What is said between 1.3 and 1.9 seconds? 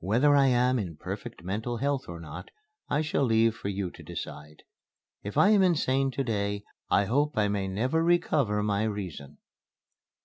mental